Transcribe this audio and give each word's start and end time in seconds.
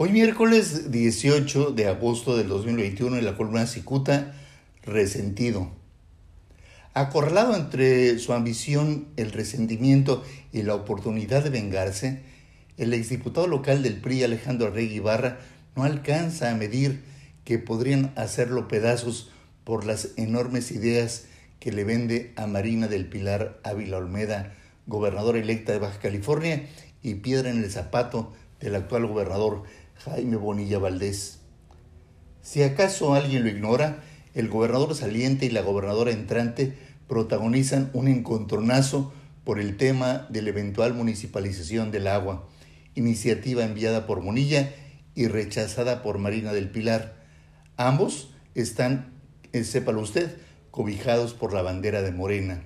Hoy 0.00 0.12
miércoles 0.12 0.92
18 0.92 1.72
de 1.72 1.88
agosto 1.88 2.36
del 2.36 2.46
2021 2.46 3.16
en 3.18 3.24
la 3.24 3.36
columna 3.36 3.66
Cicuta, 3.66 4.32
resentido. 4.84 5.72
Acorralado 6.94 7.56
entre 7.56 8.16
su 8.20 8.32
ambición, 8.32 9.08
el 9.16 9.32
resentimiento 9.32 10.22
y 10.52 10.62
la 10.62 10.76
oportunidad 10.76 11.42
de 11.42 11.50
vengarse, 11.50 12.22
el 12.76 12.94
exdiputado 12.94 13.48
local 13.48 13.82
del 13.82 14.00
PRI 14.00 14.22
Alejandro 14.22 14.68
Arregui 14.68 14.98
Ibarra 14.98 15.40
no 15.74 15.82
alcanza 15.82 16.52
a 16.52 16.54
medir 16.54 17.02
que 17.42 17.58
podrían 17.58 18.12
hacerlo 18.14 18.68
pedazos 18.68 19.32
por 19.64 19.84
las 19.84 20.10
enormes 20.16 20.70
ideas 20.70 21.24
que 21.58 21.72
le 21.72 21.82
vende 21.82 22.32
a 22.36 22.46
Marina 22.46 22.86
del 22.86 23.08
Pilar 23.08 23.58
Ávila 23.64 23.96
Olmeda, 23.96 24.54
gobernadora 24.86 25.40
electa 25.40 25.72
de 25.72 25.80
Baja 25.80 25.98
California 25.98 26.68
y 27.02 27.14
piedra 27.14 27.50
en 27.50 27.64
el 27.64 27.70
zapato 27.72 28.32
del 28.60 28.76
actual 28.76 29.06
gobernador 29.06 29.64
Jaime 30.04 30.36
Bonilla 30.36 30.78
Valdés. 30.78 31.40
Si 32.40 32.62
acaso 32.62 33.14
alguien 33.14 33.42
lo 33.42 33.48
ignora, 33.48 34.04
el 34.34 34.48
gobernador 34.48 34.94
saliente 34.94 35.46
y 35.46 35.50
la 35.50 35.62
gobernadora 35.62 36.12
entrante 36.12 36.74
protagonizan 37.08 37.90
un 37.94 38.06
encontronazo 38.06 39.12
por 39.42 39.58
el 39.58 39.76
tema 39.76 40.26
de 40.30 40.42
la 40.42 40.50
eventual 40.50 40.94
municipalización 40.94 41.90
del 41.90 42.06
agua, 42.06 42.48
iniciativa 42.94 43.64
enviada 43.64 44.06
por 44.06 44.22
Bonilla 44.22 44.72
y 45.14 45.26
rechazada 45.26 46.02
por 46.02 46.18
Marina 46.18 46.52
del 46.52 46.70
Pilar. 46.70 47.16
Ambos 47.76 48.30
están, 48.54 49.14
eh, 49.52 49.64
sépalo 49.64 50.00
usted, 50.00 50.36
cobijados 50.70 51.34
por 51.34 51.52
la 51.52 51.62
bandera 51.62 52.02
de 52.02 52.12
Morena. 52.12 52.62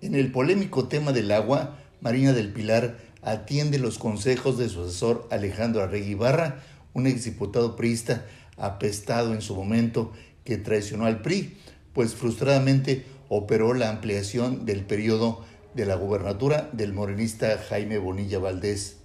En 0.00 0.14
el 0.14 0.30
polémico 0.30 0.86
tema 0.86 1.12
del 1.12 1.32
agua, 1.32 1.78
Marina 2.00 2.32
del 2.32 2.52
Pilar 2.52 2.98
atiende 3.22 3.78
los 3.78 3.98
consejos 3.98 4.58
de 4.58 4.68
su 4.68 4.82
asesor 4.82 5.28
Alejandro 5.30 5.82
Arregui 5.82 6.14
Barra, 6.14 6.62
un 6.92 7.06
exdiputado 7.06 7.76
priista 7.76 8.26
apestado 8.56 9.32
en 9.32 9.40
su 9.40 9.54
momento 9.54 10.12
que 10.44 10.58
traicionó 10.58 11.06
al 11.06 11.22
PRI, 11.22 11.56
pues 11.94 12.14
frustradamente 12.14 13.06
operó 13.28 13.74
la 13.74 13.88
ampliación 13.88 14.66
del 14.66 14.84
periodo 14.84 15.44
de 15.74 15.86
la 15.86 15.94
gubernatura 15.94 16.68
del 16.72 16.92
morenista 16.92 17.58
Jaime 17.68 17.98
Bonilla 17.98 18.38
Valdés. 18.38 18.96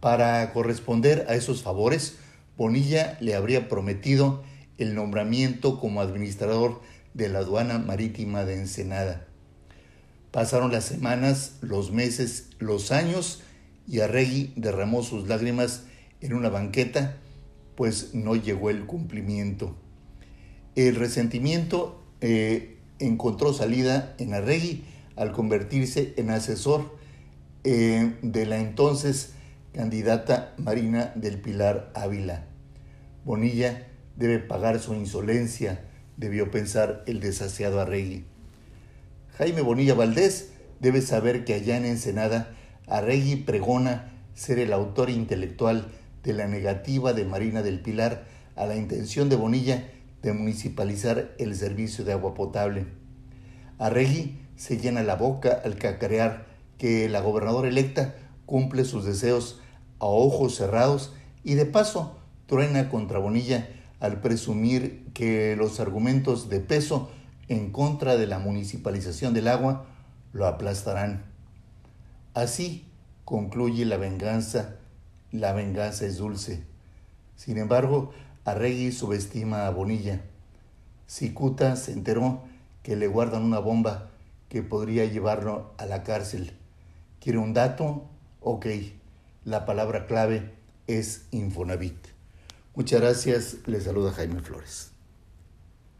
Para 0.00 0.52
corresponder 0.52 1.26
a 1.28 1.34
esos 1.34 1.62
favores, 1.62 2.16
Bonilla 2.56 3.16
le 3.20 3.36
habría 3.36 3.68
prometido 3.68 4.42
el 4.78 4.94
nombramiento 4.94 5.78
como 5.78 6.00
administrador 6.00 6.80
de 7.14 7.28
la 7.28 7.40
aduana 7.40 7.78
marítima 7.78 8.44
de 8.44 8.54
Ensenada. 8.54 9.27
Pasaron 10.30 10.70
las 10.72 10.84
semanas, 10.84 11.56
los 11.62 11.90
meses, 11.90 12.50
los 12.58 12.92
años 12.92 13.42
y 13.86 14.00
Arregui 14.00 14.52
derramó 14.56 15.02
sus 15.02 15.26
lágrimas 15.26 15.84
en 16.20 16.34
una 16.34 16.50
banqueta, 16.50 17.16
pues 17.74 18.14
no 18.14 18.36
llegó 18.36 18.70
el 18.70 18.84
cumplimiento. 18.84 19.74
El 20.74 20.96
resentimiento 20.96 22.02
eh, 22.20 22.78
encontró 22.98 23.52
salida 23.54 24.14
en 24.18 24.34
Arregui 24.34 24.84
al 25.16 25.32
convertirse 25.32 26.14
en 26.16 26.30
asesor 26.30 26.96
eh, 27.64 28.14
de 28.22 28.46
la 28.46 28.58
entonces 28.58 29.32
candidata 29.72 30.54
Marina 30.58 31.12
del 31.14 31.40
Pilar 31.40 31.90
Ávila. 31.94 32.44
Bonilla 33.24 33.86
debe 34.16 34.38
pagar 34.38 34.80
su 34.80 34.94
insolencia, 34.94 35.84
debió 36.16 36.50
pensar 36.50 37.04
el 37.06 37.20
desasiado 37.20 37.80
Arregui. 37.80 38.24
Jaime 39.38 39.60
Bonilla 39.60 39.94
Valdés 39.94 40.50
debe 40.80 41.00
saber 41.00 41.44
que 41.44 41.54
allá 41.54 41.76
en 41.76 41.84
Ensenada, 41.84 42.56
Arregui 42.88 43.36
pregona 43.36 44.10
ser 44.34 44.58
el 44.58 44.72
autor 44.72 45.10
intelectual 45.10 45.92
de 46.24 46.32
la 46.32 46.48
negativa 46.48 47.12
de 47.12 47.24
Marina 47.24 47.62
del 47.62 47.78
Pilar 47.78 48.24
a 48.56 48.66
la 48.66 48.74
intención 48.74 49.28
de 49.28 49.36
Bonilla 49.36 49.92
de 50.22 50.32
municipalizar 50.32 51.36
el 51.38 51.54
servicio 51.54 52.04
de 52.04 52.14
agua 52.14 52.34
potable. 52.34 52.86
Arregui 53.78 54.40
se 54.56 54.76
llena 54.76 55.04
la 55.04 55.14
boca 55.14 55.62
al 55.64 55.76
cacarear 55.76 56.46
que 56.76 57.08
la 57.08 57.20
gobernadora 57.20 57.68
electa 57.68 58.16
cumple 58.44 58.84
sus 58.84 59.04
deseos 59.04 59.60
a 60.00 60.06
ojos 60.06 60.56
cerrados 60.56 61.12
y 61.44 61.54
de 61.54 61.64
paso 61.64 62.18
truena 62.46 62.88
contra 62.88 63.20
Bonilla 63.20 63.68
al 64.00 64.20
presumir 64.20 65.06
que 65.14 65.54
los 65.54 65.78
argumentos 65.78 66.48
de 66.48 66.58
peso 66.58 67.12
en 67.48 67.72
contra 67.72 68.16
de 68.16 68.26
la 68.26 68.38
municipalización 68.38 69.34
del 69.34 69.48
agua 69.48 69.86
lo 70.32 70.46
aplastarán. 70.46 71.24
Así 72.34 72.86
concluye 73.24 73.84
la 73.84 73.96
venganza, 73.96 74.76
la 75.32 75.52
venganza 75.52 76.06
es 76.06 76.18
dulce. 76.18 76.64
Sin 77.36 77.58
embargo, 77.58 78.12
Arregui 78.44 78.92
subestima 78.92 79.66
a 79.66 79.70
Bonilla. 79.70 80.22
Cicuta 81.06 81.76
se 81.76 81.92
enteró 81.92 82.42
que 82.82 82.96
le 82.96 83.06
guardan 83.06 83.42
una 83.42 83.58
bomba 83.58 84.10
que 84.48 84.62
podría 84.62 85.04
llevarlo 85.04 85.72
a 85.78 85.86
la 85.86 86.02
cárcel. 86.02 86.52
¿Quiere 87.20 87.38
un 87.38 87.52
dato? 87.52 88.06
Ok. 88.40 88.66
La 89.44 89.66
palabra 89.66 90.06
clave 90.06 90.54
es 90.86 91.26
Infonavit. 91.30 91.98
Muchas 92.74 93.00
gracias. 93.00 93.56
Le 93.66 93.80
saluda 93.80 94.12
Jaime 94.12 94.40
Flores. 94.40 94.97